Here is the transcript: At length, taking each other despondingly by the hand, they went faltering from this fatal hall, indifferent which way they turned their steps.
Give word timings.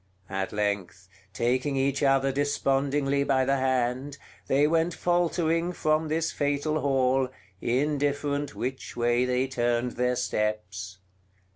At 0.31 0.51
length, 0.51 1.07
taking 1.31 1.75
each 1.75 2.01
other 2.01 2.31
despondingly 2.31 3.23
by 3.23 3.45
the 3.45 3.57
hand, 3.57 4.17
they 4.47 4.65
went 4.65 4.95
faltering 4.95 5.73
from 5.73 6.07
this 6.07 6.31
fatal 6.31 6.79
hall, 6.79 7.29
indifferent 7.61 8.55
which 8.55 8.97
way 8.97 9.25
they 9.25 9.45
turned 9.47 9.91
their 9.91 10.15
steps. 10.15 10.97